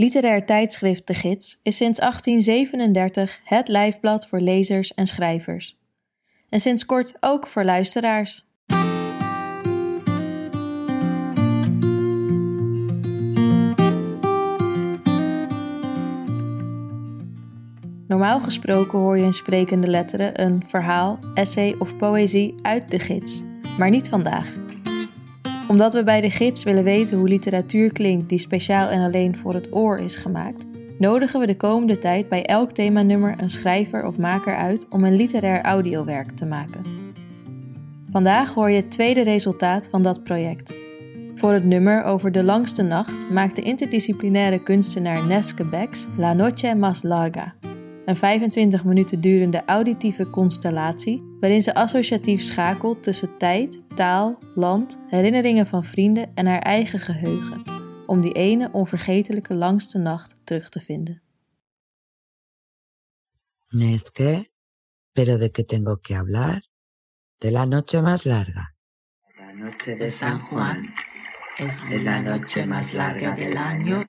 [0.00, 5.78] Literair tijdschrift De Gids is sinds 1837 het lijfblad voor lezers en schrijvers.
[6.48, 8.44] En sinds kort ook voor luisteraars.
[18.08, 23.42] Normaal gesproken hoor je in sprekende letteren een verhaal, essay of poëzie uit de gids,
[23.78, 24.69] maar niet vandaag.
[25.70, 29.54] Omdat we bij de gids willen weten hoe literatuur klinkt die speciaal en alleen voor
[29.54, 30.66] het oor is gemaakt,
[30.98, 35.16] nodigen we de komende tijd bij elk themanummer een schrijver of maker uit om een
[35.16, 36.84] literair audiowerk te maken.
[38.08, 40.74] Vandaag hoor je het tweede resultaat van dat project.
[41.34, 46.74] Voor het nummer over de langste nacht maakt de interdisciplinaire kunstenaar Neske Becks La Noche
[46.74, 47.54] Más Larga,
[48.04, 55.66] een 25 minuten durende auditieve constellatie waarin ze associatief schakelt tussen tijd, taal, land, herinneringen
[55.66, 57.62] van vrienden en haar eigen geheugen,
[58.06, 61.22] om die ene onvergetelijke langste nacht terug te vinden.
[63.68, 64.48] Neske,
[65.12, 66.68] pero de qué tengo que hablar?
[67.38, 68.74] De la noche más larga.
[69.36, 70.92] La noche de San Juan
[71.56, 74.04] es la noche más larga del año.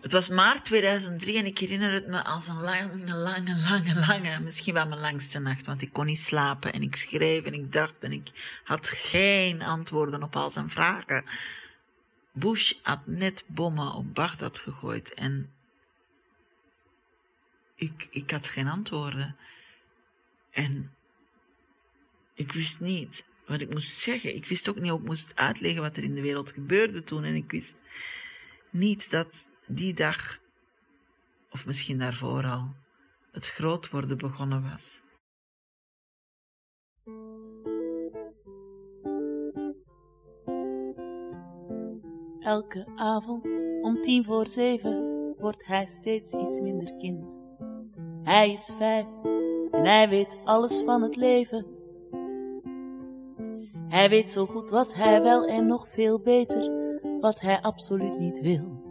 [0.00, 4.40] Het was maart 2003 en ik herinner het me als een lange, lange, lange, lange,
[4.40, 7.72] misschien wel mijn langste nacht, want ik kon niet slapen en ik schreef en ik
[7.72, 11.24] dacht en ik had geen antwoorden op al zijn vragen.
[12.32, 15.52] Bush had net bommen op Bagdad gegooid en
[17.74, 19.36] ik, ik had geen antwoorden.
[20.50, 20.94] En
[22.34, 24.34] ik wist niet wat ik moest zeggen.
[24.34, 27.24] Ik wist ook niet hoe ik moest uitleggen wat er in de wereld gebeurde toen
[27.24, 27.76] en ik wist
[28.70, 30.38] niet dat die dag,
[31.50, 32.74] of misschien daarvoor al,
[33.32, 35.00] het groot worden begonnen was.
[42.40, 47.40] Elke avond om tien voor zeven wordt hij steeds iets minder kind.
[48.22, 49.08] Hij is vijf
[49.70, 51.66] en hij weet alles van het leven.
[53.88, 56.70] Hij weet zo goed wat hij wel en nog veel beter
[57.20, 58.87] wat hij absoluut niet wil.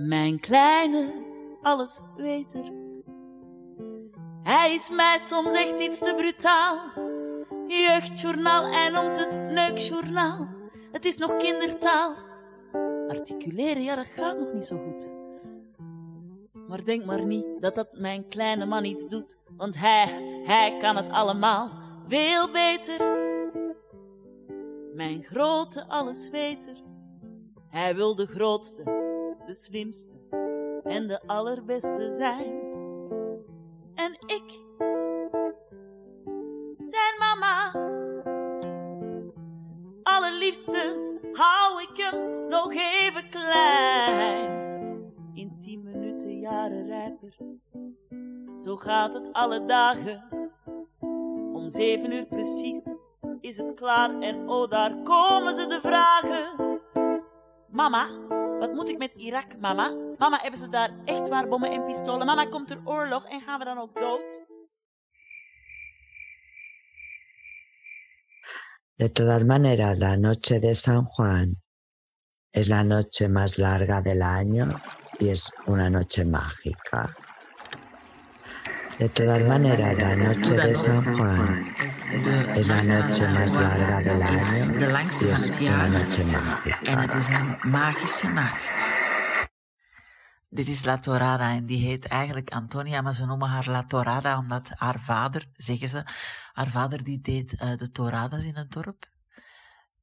[0.00, 1.24] Mijn kleine
[1.62, 2.72] alles weter.
[4.42, 6.92] Hij is mij soms echt iets te brutaal.
[7.66, 10.48] Jeugdjournaal, hij noemt het neukjournaal.
[10.92, 12.14] Het is nog kindertaal.
[13.08, 15.10] Articuleren, ja, dat gaat nog niet zo goed.
[16.68, 19.38] Maar denk maar niet dat dat mijn kleine man iets doet.
[19.56, 21.70] Want hij, hij kan het allemaal
[22.02, 23.16] veel beter.
[24.94, 26.82] Mijn grote allesweter.
[27.68, 28.82] Hij wil de grootste,
[29.48, 30.12] de slimste
[30.82, 32.60] en de allerbeste zijn.
[33.94, 34.62] En ik,
[36.78, 37.70] zijn mama,
[39.80, 41.00] het allerliefste
[41.32, 44.66] hou ik hem nog even klein.
[45.34, 47.36] In tien minuten jaren rijper,
[48.56, 50.24] zo gaat het alle dagen.
[51.52, 52.94] Om zeven uur precies
[53.40, 56.80] is het klaar en oh daar komen ze de vragen.
[57.70, 58.06] Mama,
[58.58, 59.96] wat moet ik met Irak, mama?
[60.18, 62.26] Mama, hebben ze daar echt waar bommen en pistolen?
[62.26, 64.42] Mama, komt er oorlog en gaan we dan ook dood?
[68.94, 71.62] De todas maneras, la noche de San Juan
[72.50, 74.80] es la noche más larga del año
[75.18, 77.27] y es una noche mágica.
[78.98, 81.74] De todas maneras, la noche de San Juan
[82.56, 87.00] es la noche más larga del año de langste y es una noche En mágica.
[87.02, 88.98] het is een magische nacht.
[90.50, 94.38] Dit is La Torada en die heet eigenlijk Antonia, maar ze noemen haar La Torada
[94.38, 96.04] omdat haar vader, zeggen ze,
[96.52, 99.06] haar vader die deed eh, de Toradas in het dorp.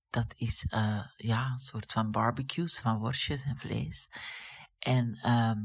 [0.09, 4.09] Dat is eh, ja, een soort van barbecues van worstjes en vlees.
[4.79, 5.57] En ehm,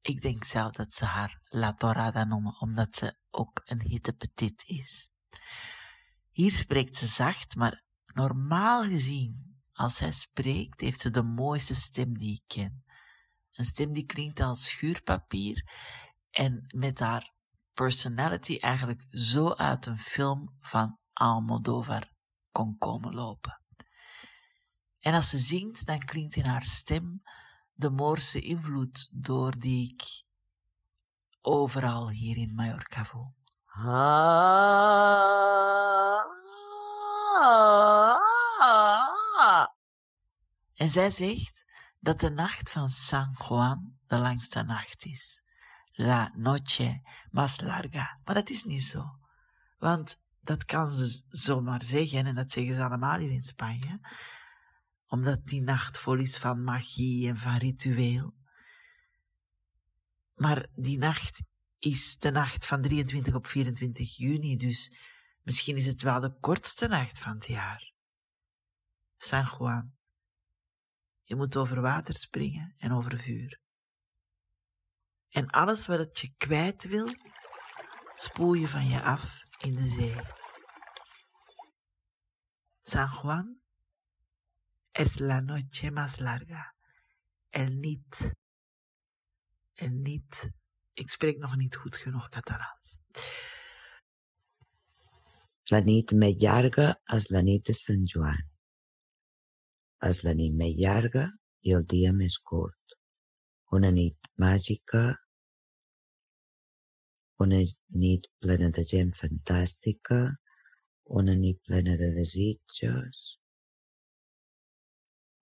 [0.00, 4.64] ik denk zelf dat ze haar La Torada noemen, omdat ze ook een hitte petit
[4.66, 5.08] is.
[6.30, 12.18] Hier spreekt ze zacht, maar normaal gezien, als zij spreekt, heeft ze de mooiste stem
[12.18, 12.84] die ik ken.
[13.52, 15.70] Een stem die klinkt als schuurpapier
[16.30, 17.32] en met haar
[17.74, 22.12] personality eigenlijk zo uit een film van Almodovar
[22.50, 23.60] kon komen lopen.
[24.98, 27.22] En als ze zingt, dan klinkt in haar stem
[27.80, 30.24] de Moorse invloed door die ik
[31.40, 33.34] overal hier in Mallorca voel.
[40.74, 41.64] En zij zegt
[42.00, 45.42] dat de nacht van San Juan de langste nacht is.
[45.92, 48.20] La noche más larga.
[48.24, 49.18] Maar dat is niet zo.
[49.78, 54.00] Want dat kan ze zomaar zeggen, en dat zeggen ze allemaal hier in Spanje,
[55.10, 58.34] omdat die nacht vol is van magie en van ritueel.
[60.34, 61.42] Maar die nacht
[61.78, 64.92] is de nacht van 23 op 24 juni, dus
[65.42, 67.92] misschien is het wel de kortste nacht van het jaar.
[69.16, 69.94] San Juan,
[71.22, 73.60] je moet over water springen en over vuur.
[75.28, 77.08] En alles wat het je kwijt wil,
[78.14, 80.16] spoel je van je af in de zee.
[82.80, 83.59] San Juan
[84.92, 86.74] es la noche más larga.
[87.50, 88.34] El nit.
[89.76, 90.50] El nit.
[90.94, 92.98] Ik spreek nog niet goed genoeg Catalaans.
[95.70, 98.42] La nit més llarga és la nit de Sant Joan.
[100.02, 101.28] És la nit més llarga
[101.62, 102.96] i el dia més curt.
[103.70, 105.04] Una nit màgica,
[107.40, 107.60] una
[108.02, 110.18] nit plena de gent fantàstica,
[111.20, 113.39] una nit plena de desitjos,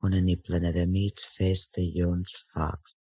[0.07, 2.95] una nit plena d'amics, festa, llums, focs.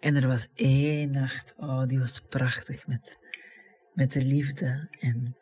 [0.00, 3.18] En er was één nacht, oh, die was prachtig met,
[3.92, 4.88] met de liefde.
[5.00, 5.36] En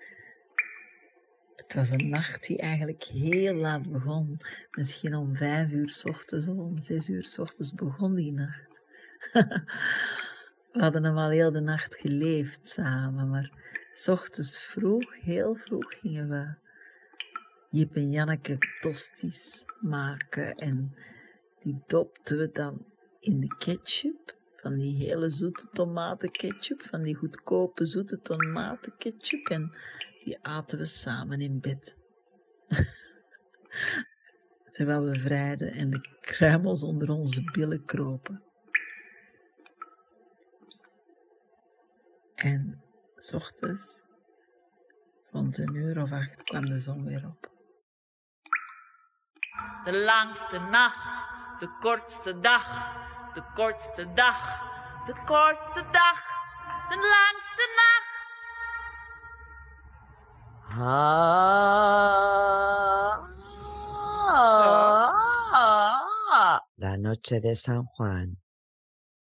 [1.56, 4.40] het was een nacht die eigenlijk heel laat begon.
[4.70, 8.82] Misschien om vijf uur s ochtends of om zes uur s ochtends begon die nacht.
[10.76, 13.50] We hadden hem al heel de nacht geleefd samen, maar
[13.92, 16.54] s ochtends vroeg, heel vroeg, gingen we
[17.68, 20.94] Jip en Janneke tosties maken en
[21.58, 22.84] die dopten we dan
[23.20, 29.72] in de ketchup, van die hele zoete tomatenketchup, van die goedkope zoete tomatenketchup en
[30.24, 31.96] die aten we samen in bed.
[34.74, 38.45] Terwijl we vrijden en de kruimels onder onze billen kropen.
[42.36, 42.82] En
[43.16, 44.04] s ochtends,
[45.30, 47.50] rond een uur of acht, kwam de zon weer op.
[49.84, 51.26] De langste nacht,
[51.58, 52.94] de kortste dag,
[53.34, 54.60] de kortste dag,
[55.06, 56.22] de kortste dag,
[56.88, 58.14] de langste nacht.
[66.74, 68.42] La noche de San Juan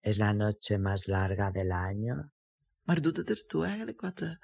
[0.01, 2.34] es la noche más larga del año.
[2.85, 4.37] Maar doet het ertoe eigenlijk wat de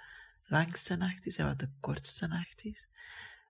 [0.46, 2.90] langste nacht is en wat de kortste nacht is?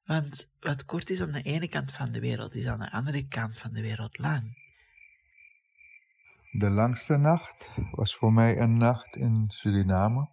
[0.05, 3.27] Want wat kort is aan de ene kant van de wereld, is aan de andere
[3.27, 4.59] kant van de wereld lang.
[6.51, 10.29] De langste nacht was voor mij een nacht in Suriname.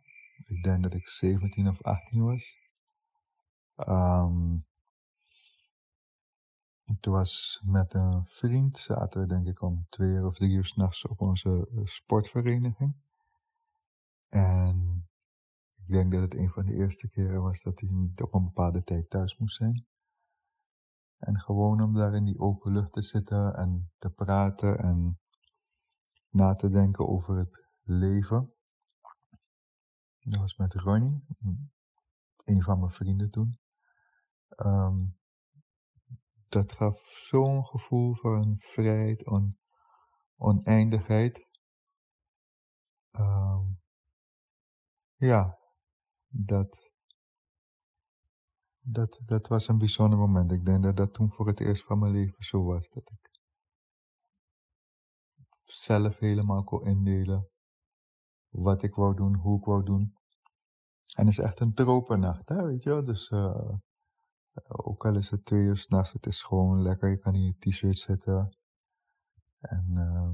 [0.47, 2.57] Ik denk dat ik 17 of 18 was.
[3.77, 4.67] Um,
[7.01, 11.07] toen was met een vriend, zaten we denk ik om twee of drie uur s'nachts
[11.07, 12.95] op onze sportvereniging.
[14.29, 15.09] En
[15.77, 18.45] ik denk dat het een van de eerste keren was dat hij niet op een
[18.45, 19.87] bepaalde tijd thuis moest zijn.
[21.19, 25.21] En gewoon om daar in die open lucht te zitten en te praten en
[26.31, 28.55] na te denken over het leven.
[30.19, 31.25] Dat was met Ronnie,
[32.45, 33.59] een van mijn vrienden toen.
[34.57, 35.19] Um,
[36.49, 39.59] dat gaf zo'n gevoel van vrijheid en
[40.37, 41.47] oneindigheid.
[43.11, 43.81] Um,
[45.19, 45.59] ja,
[46.29, 46.91] dat,
[48.81, 50.53] dat, dat was een bijzonder moment.
[50.53, 52.89] Ik denk dat dat toen voor het eerst van mijn leven zo was.
[52.89, 53.31] Dat ik
[55.65, 57.49] zelf helemaal kon indelen
[58.49, 60.17] wat ik wou doen, hoe ik wou doen.
[61.17, 63.05] En het is echt een tropennacht, hè, weet je wel.
[63.05, 63.75] Dus uh,
[64.67, 67.11] ook al is het twee uur s'nachts, het is gewoon lekker.
[67.11, 68.57] Je kan in je t-shirt zitten.
[69.61, 70.31] En uh,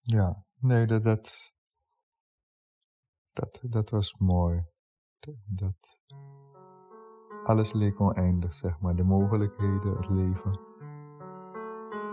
[0.00, 1.52] ja, nee, dat, dat,
[3.36, 4.64] dat, dat was mooi.
[5.44, 5.98] Dat,
[7.44, 8.96] alles leek oneindig, zeg maar.
[8.96, 10.60] De mogelijkheden, het leven.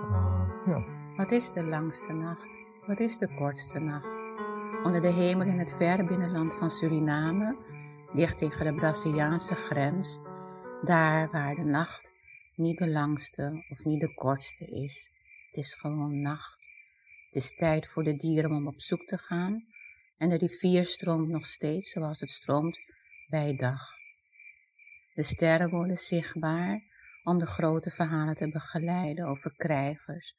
[0.09, 0.85] Uh, ja.
[1.15, 2.47] Wat is de langste nacht?
[2.87, 4.21] Wat is de kortste nacht?
[4.83, 7.57] Onder de hemel in het verre binnenland van Suriname,
[8.13, 10.19] dicht tegen de Braziliaanse grens,
[10.81, 12.11] daar waar de nacht
[12.55, 15.11] niet de langste of niet de kortste is.
[15.47, 16.67] Het is gewoon nacht.
[17.31, 19.72] Het is tijd voor de dieren om op zoek te gaan
[20.23, 22.79] en de rivier stroomt nog steeds zoals het stroomt
[23.27, 23.89] bij dag.
[25.13, 26.81] De sterren worden zichtbaar
[27.23, 30.35] om de grote verhalen te begeleiden over krijgers,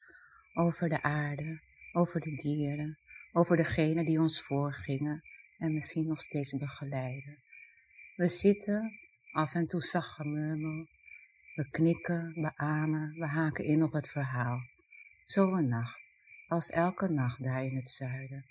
[0.53, 1.61] over de aarde,
[1.91, 2.97] over de dieren,
[3.31, 5.23] over degenen die ons voorgingen
[5.57, 7.37] en misschien nog steeds begeleiden.
[8.15, 8.99] We zitten,
[9.31, 10.87] af en toe zacht gemurmel,
[11.55, 14.59] we knikken, beamen, we haken in op het verhaal.
[15.25, 16.07] Zo een nacht,
[16.47, 18.45] als elke nacht daar in het zuiden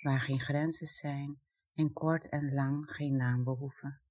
[0.00, 1.40] waar geen grenzen zijn
[1.74, 4.02] en kort en lang geen naam behoeven.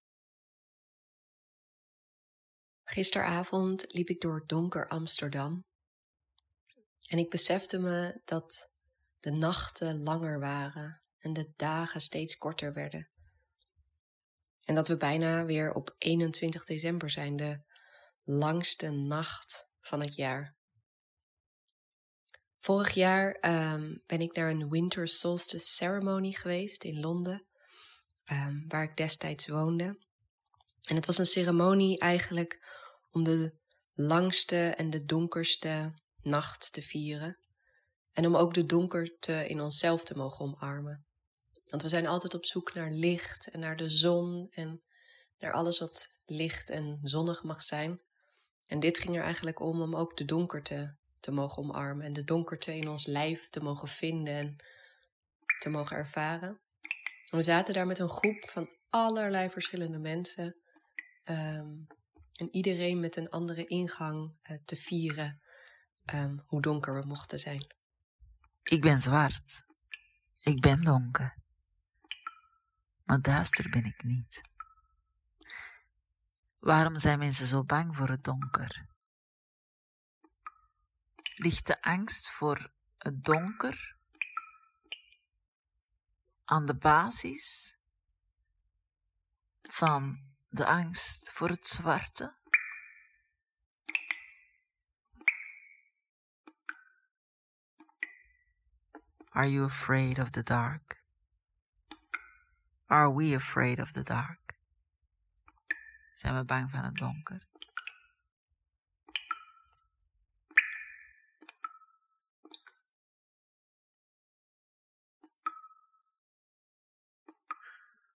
[2.84, 5.65] Gisteravond liep ik door donker Amsterdam
[7.08, 8.72] en ik besefte me dat
[9.20, 13.10] de nachten langer waren en de dagen steeds korter werden.
[14.63, 17.62] En dat we bijna weer op 21 december zijn, de
[18.24, 20.57] langste nacht van het jaar.
[22.68, 23.38] Vorig jaar
[23.74, 27.46] um, ben ik naar een Winter Solstice Ceremony geweest in Londen,
[28.32, 30.00] um, waar ik destijds woonde.
[30.88, 32.60] En het was een ceremonie eigenlijk
[33.12, 33.54] om de
[33.94, 37.40] langste en de donkerste nacht te vieren.
[38.12, 41.06] En om ook de donkerte in onszelf te mogen omarmen.
[41.66, 44.82] Want we zijn altijd op zoek naar licht en naar de zon en
[45.38, 48.02] naar alles wat licht en zonnig mag zijn.
[48.66, 50.98] En dit ging er eigenlijk om om ook de donkerte
[51.28, 54.56] te mogen omarmen en de donkerte in ons lijf te mogen vinden en
[55.60, 56.60] te mogen ervaren.
[57.30, 60.56] we zaten daar met een groep van allerlei verschillende mensen.
[61.30, 61.88] Um,
[62.36, 65.42] en iedereen met een andere ingang uh, te vieren
[66.14, 67.76] um, hoe donker we mochten zijn.
[68.64, 69.66] Ik ben zwart.
[70.40, 71.38] Ik ben donker.
[73.04, 74.42] Maar duister ben ik niet.
[76.60, 78.88] Waarom zijn mensen zo bang voor het donker?
[81.39, 83.96] Ligt de angst voor het donker
[86.46, 87.77] aan de basis
[89.62, 92.36] van de angst voor het zwarte?
[99.29, 101.03] Are you afraid of the dark?
[102.86, 104.58] Are we afraid of the dark?
[106.13, 107.48] Zijn we bang van het donker?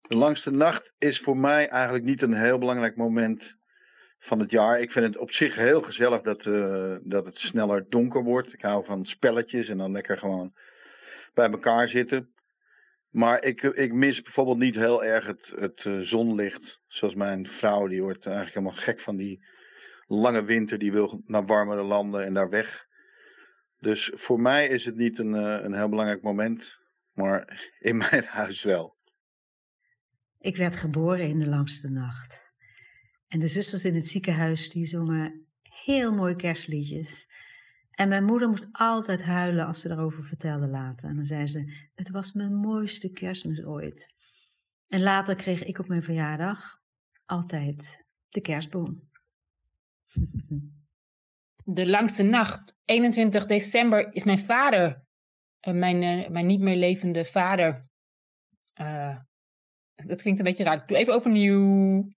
[0.09, 3.57] De langste nacht is voor mij eigenlijk niet een heel belangrijk moment
[4.19, 4.79] van het jaar.
[4.79, 8.53] Ik vind het op zich heel gezellig dat, uh, dat het sneller donker wordt.
[8.53, 10.53] Ik hou van spelletjes en dan lekker gewoon
[11.33, 12.33] bij elkaar zitten.
[13.09, 16.81] Maar ik, ik mis bijvoorbeeld niet heel erg het, het uh, zonlicht.
[16.87, 19.45] Zoals mijn vrouw, die wordt eigenlijk helemaal gek van die
[20.07, 20.77] lange winter.
[20.77, 22.87] Die wil naar warmere landen en daar weg.
[23.79, 26.77] Dus voor mij is het niet een, uh, een heel belangrijk moment.
[27.13, 28.97] Maar in mijn huis wel.
[30.39, 32.51] Ik werd geboren in de langste nacht.
[33.27, 37.29] En de zusters in het ziekenhuis die zongen heel mooi kerstliedjes.
[37.91, 41.09] En mijn moeder moest altijd huilen als ze daarover vertelde later.
[41.09, 44.13] En dan zei ze, het was mijn mooiste kerstmis ooit.
[44.87, 46.79] En later kreeg ik op mijn verjaardag
[47.25, 49.09] altijd de kerstboom.
[51.63, 55.05] De langste nacht, 21 december, is mijn vader,
[55.67, 57.89] uh, mijn, uh, mijn niet meer levende vader.
[58.81, 59.17] Uh,
[60.05, 60.75] dat klinkt een beetje raar.
[60.75, 62.07] Ik doe even overnieuw.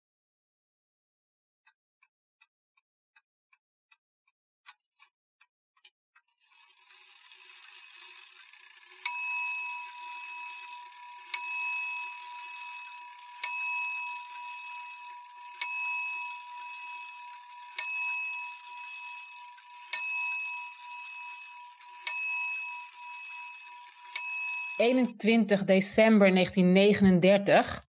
[24.82, 27.86] 21 december 1939,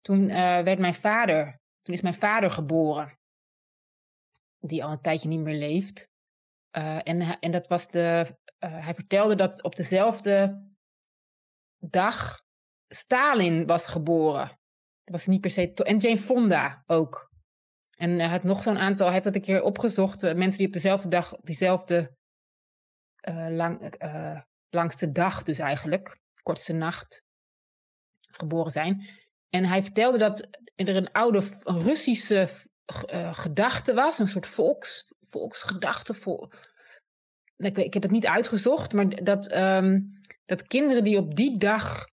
[0.00, 3.18] toen uh, werd mijn vader, toen is mijn vader geboren,
[4.58, 6.08] die al een tijdje niet meer leeft.
[6.76, 10.66] Uh, en, en dat was de, uh, hij vertelde dat op dezelfde
[11.78, 12.40] dag
[12.88, 14.46] Stalin was geboren.
[15.04, 15.72] Dat was niet per se.
[15.74, 17.30] En Jane Fonda ook.
[17.96, 20.72] En hij had nog zo'n aantal, hij heeft dat een keer opgezocht, mensen die op
[20.72, 22.16] dezelfde dag, op diezelfde
[23.48, 23.94] lang,
[24.70, 27.22] langste dag dus eigenlijk, kortste nacht,
[28.20, 29.06] geboren zijn.
[29.48, 32.48] En hij vertelde dat er een oude Russische
[33.12, 36.14] uh, gedachte was, een soort volks, volksgedachte.
[36.14, 36.52] Vol...
[37.56, 40.10] Ik, ik, heb het niet uitgezocht, maar dat, um,
[40.44, 42.06] dat kinderen die op die dag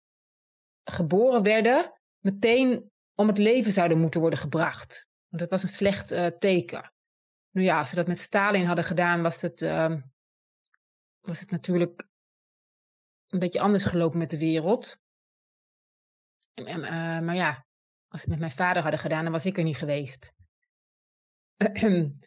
[0.84, 5.08] geboren werden, meteen om het leven zouden moeten worden gebracht.
[5.28, 6.94] Want dat was een slecht uh, teken.
[7.52, 9.96] Nu ja, als ze dat met Stalin hadden gedaan, was het, uh,
[11.20, 12.09] was het natuurlijk
[13.30, 14.98] een beetje anders gelopen met de wereld.
[16.54, 17.66] En, uh, maar ja,
[18.08, 20.32] als ze het met mijn vader hadden gedaan, dan was ik er niet geweest.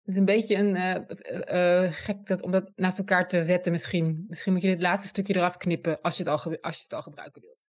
[0.00, 3.72] Het is een beetje een uh, uh, gek dat, om dat naast elkaar te zetten
[3.72, 4.24] misschien.
[4.28, 6.92] Misschien moet je dit laatste stukje eraf knippen als je het al, als je het
[6.92, 7.66] al gebruiken wilt.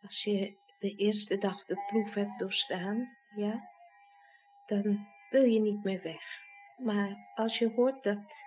[0.00, 3.60] Als je de eerste dag de proef hebt doorstaan, ja,
[4.66, 6.22] dan wil je niet meer weg.
[6.76, 8.42] Maar als je hoort dat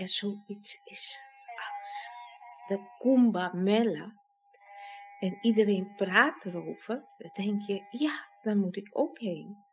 [0.00, 1.18] er zoiets is
[1.56, 2.10] als
[2.66, 4.12] de Kumbh Mela,
[5.18, 9.64] en iedereen praat erover, dan denk je, ja, daar moet ik ook heen.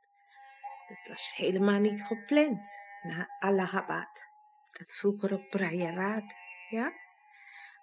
[0.87, 4.27] Dat was helemaal niet gepland, naar Allahabad,
[4.71, 6.33] dat vroegere Prayarat,
[6.69, 6.91] ja.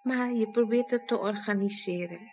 [0.03, 2.33] Maar je probeert het te organiseren.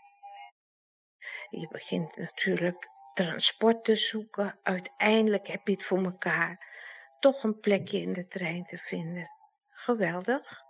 [1.50, 4.60] Je begint natuurlijk transport te zoeken.
[4.64, 6.70] Uiteindelijk heb je het voor elkaar
[7.20, 9.30] toch een plekje in de trein te vinden.
[9.84, 10.64] Geweldig.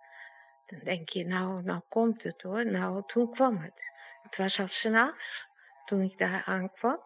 [0.66, 2.66] Dan denk je, nou, nou komt het hoor.
[2.66, 3.92] Nou, toen kwam het.
[4.22, 5.48] Het was al s'nachts
[5.86, 7.00] toen ik daar aankwam.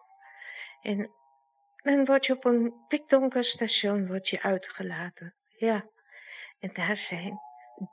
[0.82, 1.10] En
[1.76, 5.34] dan word je op een pikdonker station word je uitgelaten.
[5.56, 5.84] Ja.
[6.58, 7.40] En daar zijn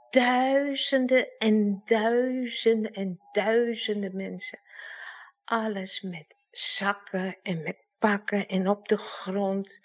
[0.09, 4.59] duizenden en duizenden en duizenden mensen.
[5.43, 9.79] Alles met zakken en met pakken en op de grond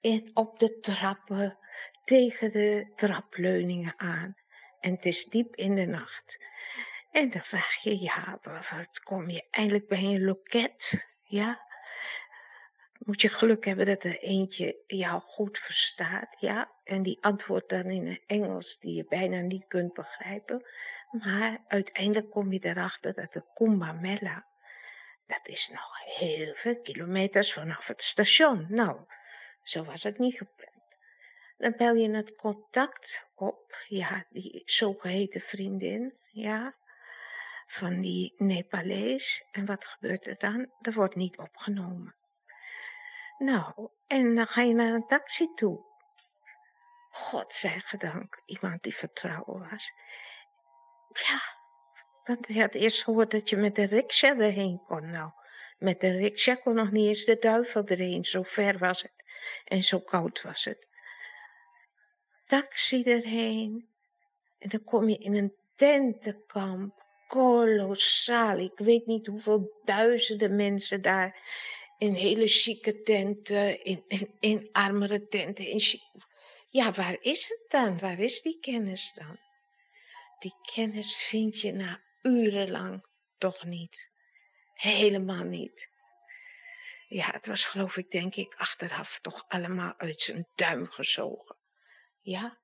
[0.00, 1.58] en op de trappen
[2.04, 4.36] tegen de trapleuningen aan.
[4.80, 6.38] En het is diep in de nacht.
[7.10, 11.06] En dan vraag je, ja, wat kom je eindelijk bij een loket?
[11.26, 11.60] Ja,
[12.98, 16.72] moet je geluk hebben dat er eentje jou goed verstaat, ja.
[16.84, 20.66] En die antwoordt dan in een Engels die je bijna niet kunt begrijpen.
[21.10, 24.46] Maar uiteindelijk kom je erachter dat de Kumbamela,
[25.26, 28.66] dat is nog heel veel kilometers vanaf het station.
[28.68, 29.00] Nou,
[29.62, 30.71] zo was het niet gepland.
[31.62, 36.74] Dan bel je het contact op, ja, die zogeheten vriendin, ja,
[37.66, 39.44] van die Nepalees.
[39.50, 40.70] En wat gebeurt er dan?
[40.80, 42.14] Er wordt niet opgenomen.
[43.38, 45.84] Nou, en dan ga je naar een taxi toe.
[47.10, 49.92] God zij gedank, iemand die vertrouwen was.
[51.12, 51.40] Ja,
[52.24, 55.10] want je had eerst gehoord dat je met de riksja erheen kon.
[55.10, 55.30] Nou,
[55.78, 59.24] met de riksja kon nog niet eens de duivel erheen, zo ver was het.
[59.64, 60.90] En zo koud was het.
[62.52, 63.88] Taxi erheen.
[64.58, 67.04] En dan kom je in een tentenkamp.
[67.26, 68.58] Kolossaal.
[68.58, 71.36] Ik weet niet hoeveel duizenden mensen daar
[71.98, 75.66] in hele chique tenten, in, in, in armere tenten.
[75.66, 75.80] In
[76.68, 77.98] ja, waar is het dan?
[77.98, 79.38] Waar is die kennis dan?
[80.38, 83.06] Die kennis vind je na urenlang
[83.38, 84.08] toch niet.
[84.74, 85.88] Helemaal niet.
[87.08, 91.60] Ja, het was geloof ik, denk ik, achteraf toch allemaal uit zijn duim gezogen.
[92.23, 92.57] Ja.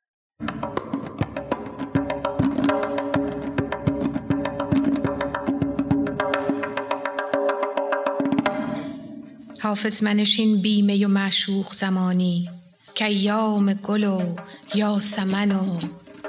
[9.59, 12.49] حافظ منشین بیمه و معشوق زمانی
[12.95, 14.35] که یام گل و
[14.75, 15.79] یاسمن و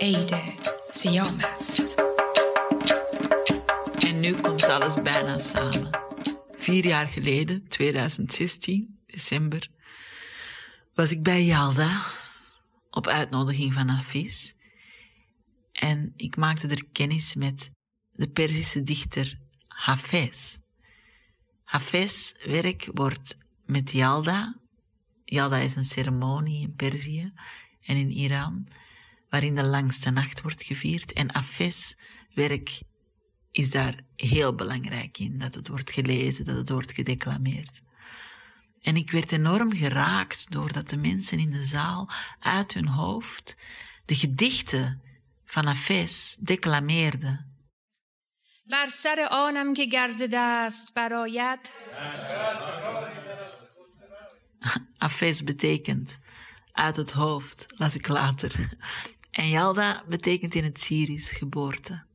[0.01, 0.35] عید
[0.93, 2.01] سیام است
[4.07, 5.91] En nu komt alles bijna samen.
[6.59, 9.69] Vier jaar geleden, 2016, december,
[10.95, 12.01] was ik bij Yalda
[12.90, 14.54] op uitnodiging van Hafiz.
[15.72, 17.72] En ik maakte er kennis met
[18.12, 20.58] de Perzische dichter Hafez.
[21.64, 24.60] Hafez werk wordt met Yalda.
[25.26, 27.34] Yalda is een ceremonie in Perzië
[27.82, 28.68] en in Iran,
[29.30, 31.14] waarin de langste nacht wordt gevierd.
[31.14, 31.96] En Hafez
[32.34, 32.82] werk
[33.52, 37.82] is daar heel belangrijk in, dat het wordt gelezen, dat het wordt gedeclameerd.
[38.83, 43.57] En ik werd enorm geraakt doordat de mensen in de zaal uit hun hoofd
[44.05, 45.03] de gedichten
[45.45, 47.53] van Hafez declameerden.
[48.71, 51.69] بر سر آنم که گرز دست برایت
[54.99, 56.19] Afes betekent
[56.73, 58.77] uit het hoofd, las ik later.
[59.31, 62.07] En Yalda betekent in het Syrisch geboorte.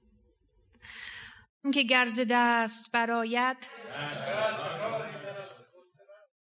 [1.74, 3.68] که گرز دست برایت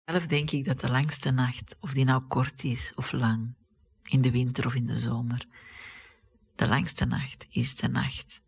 [0.04, 3.54] zelf denk ik dat de langste nacht, of die nou kort is of lang,
[4.02, 5.46] in de winter of in de zomer,
[6.56, 8.42] de langste nacht is de nacht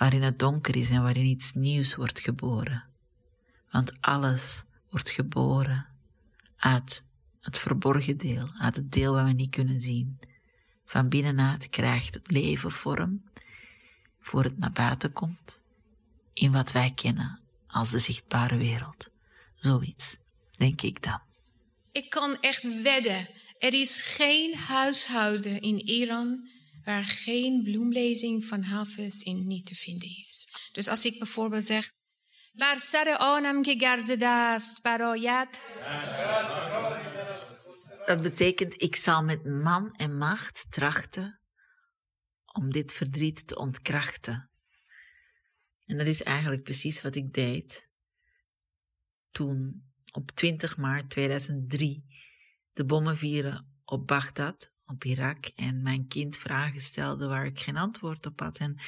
[0.00, 2.84] waarin het donker is en waarin iets nieuws wordt geboren.
[3.70, 5.86] Want alles wordt geboren
[6.56, 7.06] uit
[7.40, 10.18] het verborgen deel, uit het deel wat we niet kunnen zien.
[10.84, 13.24] Van binnenuit krijgt het leven vorm,
[14.20, 15.62] voor het naar buiten komt,
[16.32, 19.10] in wat wij kennen als de zichtbare wereld.
[19.54, 20.16] Zoiets,
[20.59, 21.21] denk ik dan.
[21.91, 26.49] Ik kan echt wedden, er is geen huishouden in Iran
[26.83, 30.49] waar geen bloemlezing van Hafiz in niet te vinden is.
[30.71, 31.91] Dus als ik bijvoorbeeld zeg,
[32.59, 35.59] بر سر آنم که گرز دست برایت
[38.07, 41.39] Dat betekent, ik zal met man en macht trachten
[42.45, 44.49] om dit verdriet te ontkrachten.
[45.85, 47.89] En dat is eigenlijk precies wat ik deed
[49.31, 52.04] toen op 20 maart 2003
[52.72, 57.76] de bommen vielen op Bagdad, op Irak, en mijn kind vragen stelde waar ik geen
[57.76, 58.58] antwoord op had.
[58.58, 58.78] En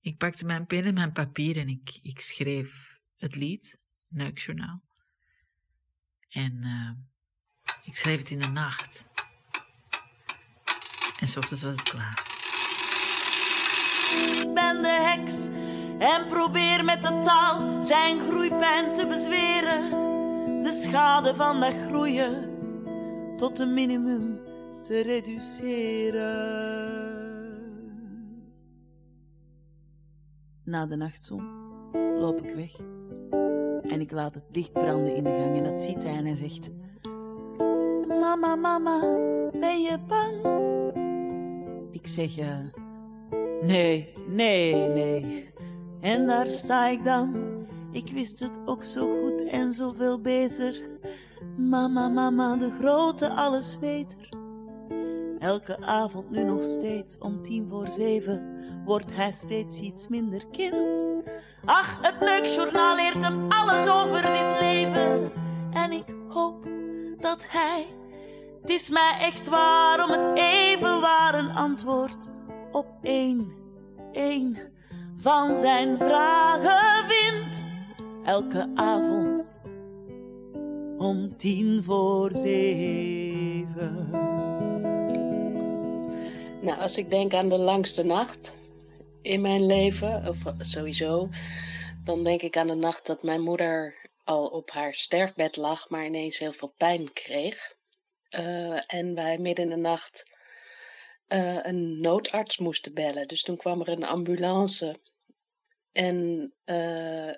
[0.00, 4.82] Ik pakte mijn pen en mijn papier en ik, ik schreef het lied, Neukjournaal.
[6.28, 6.90] En uh,
[7.84, 9.08] ik schreef het in de nacht.
[11.18, 12.28] En s ochtends was het klaar.
[14.40, 15.48] Ik ben de heks
[15.98, 20.09] en probeer met de taal zijn groeipijn te bezweren.
[20.90, 22.50] De schade van dat groeien
[23.36, 24.40] tot een minimum
[24.82, 26.20] te reduceren.
[30.64, 31.44] Na de nachtzon
[31.92, 32.76] loop ik weg.
[33.92, 36.34] En ik laat het licht branden in de gang en dat ziet hij en hij
[36.34, 36.70] zegt...
[38.08, 39.00] Mama, mama,
[39.60, 40.44] ben je bang?
[41.90, 42.38] Ik zeg...
[42.38, 42.64] Uh,
[43.62, 45.52] nee, nee, nee.
[46.00, 47.49] En daar sta ik dan.
[47.92, 50.82] Ik wist het ook zo goed en zoveel beter.
[51.56, 54.28] Mama, mama, de grote allesweter.
[55.38, 61.04] Elke avond nu nog steeds om tien voor zeven wordt hij steeds iets minder kind.
[61.64, 65.32] Ach, het neukjournaal leert hem alles over dit leven.
[65.72, 66.66] En ik hoop
[67.18, 67.86] dat hij,
[68.60, 72.28] het is mij echt waar om het even waar een antwoord
[72.72, 73.52] op één,
[74.12, 74.58] één
[75.16, 77.06] van zijn vragen.
[78.24, 79.54] Elke avond
[80.96, 84.10] om tien voor zeven.
[86.60, 88.58] Nou, als ik denk aan de langste nacht,
[89.22, 91.28] in mijn leven, of sowieso,
[92.04, 96.06] dan denk ik aan de nacht dat mijn moeder al op haar sterfbed lag, maar
[96.06, 97.74] ineens heel veel pijn kreeg.
[98.38, 100.30] Uh, en wij midden in de nacht
[101.28, 103.28] uh, een noodarts moesten bellen.
[103.28, 105.00] Dus toen kwam er een ambulance.
[105.92, 107.30] En uh,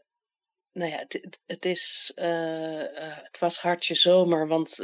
[0.72, 4.78] nou ja, het, het is, het was hartje zomer, want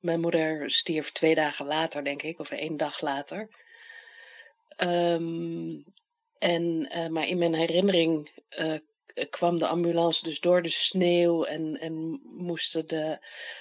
[0.00, 3.48] mijn moeder stierf twee dagen later, denk ik, of één dag later.
[4.76, 5.84] Um,
[6.38, 8.30] en, maar in mijn herinnering
[9.30, 13.18] kwam de ambulance dus door de sneeuw en, en moesten de,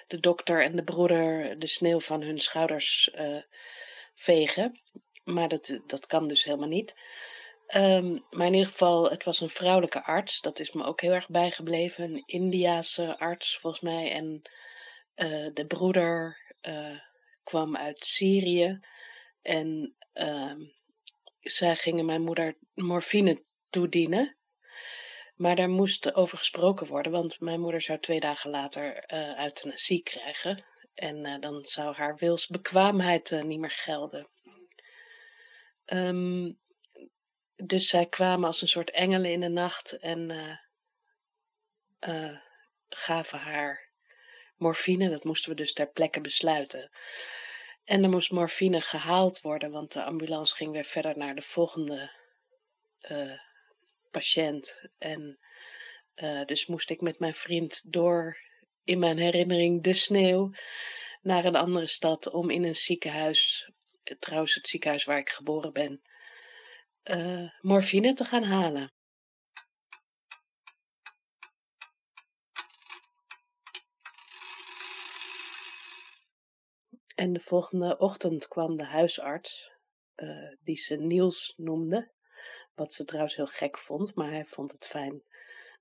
[0.08, 3.12] de dokter en de broeder de sneeuw van hun schouders
[4.13, 4.82] vegen.
[5.23, 6.95] Maar dat, dat kan dus helemaal niet.
[7.75, 10.41] Um, maar in ieder geval, het was een vrouwelijke arts.
[10.41, 12.03] Dat is me ook heel erg bijgebleven.
[12.03, 14.11] Een Indiase arts volgens mij.
[14.11, 14.41] En
[15.53, 16.38] de broeder
[17.43, 18.79] kwam uit Syrië.
[19.41, 20.73] En um,
[21.39, 24.38] zij gingen mijn moeder morfine toedienen.
[25.35, 30.03] Maar daar moest over gesproken worden, want mijn moeder zou twee dagen later uh, euthanasie
[30.03, 30.65] krijgen.
[30.93, 34.29] En dan zou haar wilsbekwaamheid niet meer gelden.
[35.85, 36.59] Um,
[37.55, 40.31] dus zij kwamen als een soort engelen in de nacht en
[42.89, 43.89] gaven haar
[44.55, 45.09] morfine.
[45.09, 46.89] Dat moesten we dus ter plekke besluiten.
[47.83, 52.11] En er moest morfine gehaald worden, want de ambulance ging weer verder naar de volgende
[53.11, 53.39] uh,
[54.11, 54.89] patiënt.
[54.97, 55.39] En
[56.45, 58.37] dus moest ik met mijn vriend door
[58.83, 60.51] in mijn herinnering de sneeuw
[61.21, 63.71] naar een andere stad om in een ziekenhuis,
[64.19, 66.01] trouwens het ziekenhuis waar ik geboren ben,
[67.05, 68.93] uh, morfine te gaan halen.
[77.15, 79.71] En de volgende ochtend kwam de huisarts,
[80.15, 82.11] uh, die ze Niels noemde.
[82.73, 85.23] Wat ze trouwens heel gek vond, maar hij vond het fijn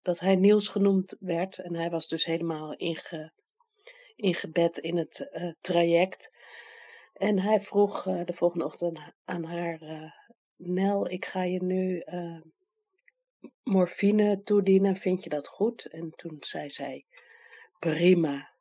[0.02, 1.58] dat hij Niels genoemd werd.
[1.58, 3.32] En hij was dus helemaal inge,
[4.16, 6.36] ingebed in het uh, traject.
[7.12, 9.78] En hij vroeg de volgende ochtend aan haar:
[10.66, 12.04] Nel, ik ga je nu
[13.62, 14.96] morfine toedienen.
[14.96, 15.84] Vind je dat goed?
[15.84, 17.04] En toen zei zij:
[17.78, 18.52] Prima.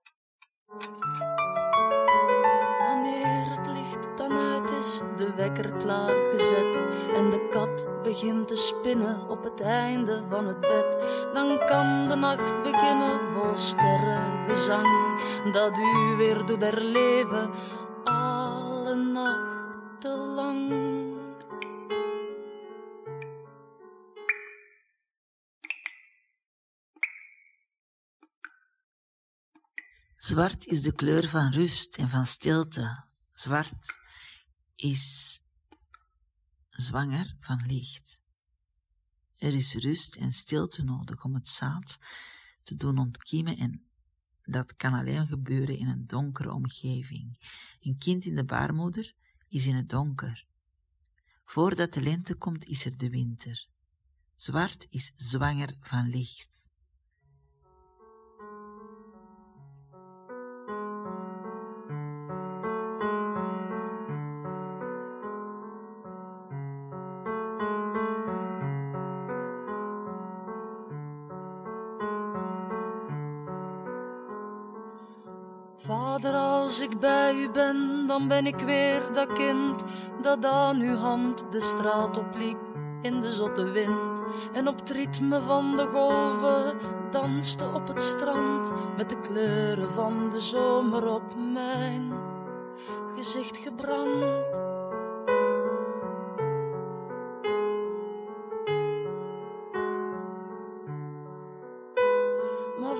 [5.16, 6.84] de wekker klaargezet
[7.16, 10.98] en de kat begint te spinnen op het einde van het bed,
[11.34, 14.88] dan kan de nacht beginnen vol sterrengezang
[15.52, 17.50] dat u weer doet herleven
[30.34, 33.04] Zwart is de kleur van rust en van stilte.
[33.34, 34.00] Zwart
[34.76, 35.39] is
[36.69, 38.22] zwanger van licht.
[39.36, 42.00] Er is rust en stilte nodig om het zaad
[42.63, 43.86] te doen ontkiemen en
[44.43, 47.38] dat kan alleen gebeuren in een donkere omgeving.
[47.80, 49.13] Een kind in de baarmoeder
[49.48, 50.46] is in het donker.
[51.46, 53.67] Voordat de lente komt is er de winter.
[54.36, 56.72] Zwart is zwanger van licht.
[76.84, 79.84] Ik bij u ben, dan ben ik weer dat kind
[80.22, 82.58] dat aan uw hand de straat opliep
[83.02, 84.24] in de zotte wind.
[84.54, 86.78] En op het ritme van de golven
[87.10, 92.13] danste op het strand met de kleuren van de zomer op mijn
[93.15, 94.62] gezicht gebrand.
[102.80, 102.96] Maar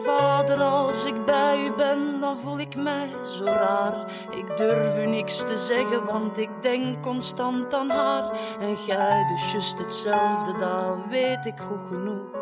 [0.62, 4.06] als ik bij u ben, dan voel ik mij zo raar.
[4.30, 8.32] Ik durf u niks te zeggen, want ik denk constant aan haar.
[8.60, 12.42] En jij dus juist hetzelfde, dat weet ik goed genoeg.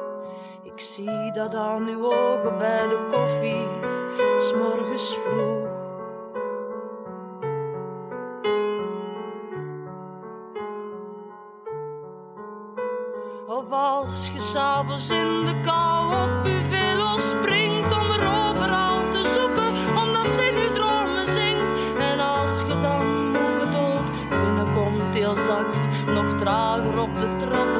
[0.63, 3.67] Ik zie dat aan uw ogen bij de koffie,
[4.37, 5.79] s'morgens vroeg.
[13.47, 16.61] Of als je s'avonds in de kou op uw
[17.21, 17.80] springt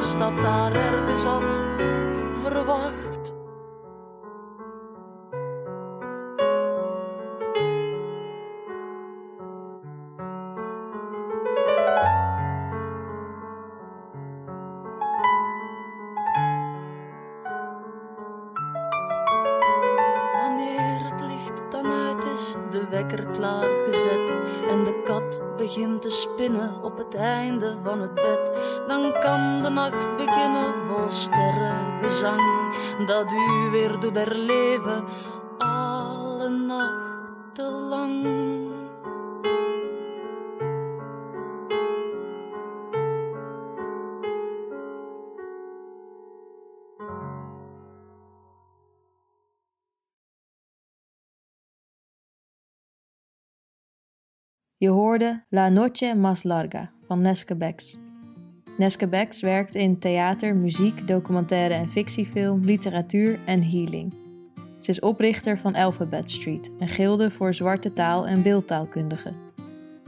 [0.02, 1.64] de stapt daar ergens had
[2.32, 3.34] verwacht.
[20.32, 23.71] Wanneer het licht dan uit is, de wekker kat
[25.74, 28.52] begint te spinnen op het einde van het bed,
[28.86, 32.40] dan kan de nacht beginnen vol sterrengezang.
[33.06, 35.04] Dat u weer doet herleven
[54.82, 57.96] Je hoorde La Noche Más Larga van Neske Becks.
[58.78, 64.14] Neske Becks werkt in theater, muziek, documentaire en fictiefilm, literatuur en healing.
[64.78, 69.36] Ze is oprichter van Alphabet Street, een gilde voor zwarte taal- en beeldtaalkundigen.